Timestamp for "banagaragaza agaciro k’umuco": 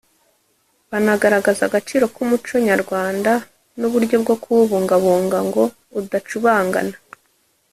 0.89-2.55